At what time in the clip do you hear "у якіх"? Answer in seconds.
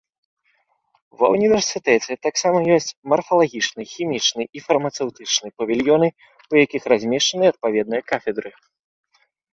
6.55-6.81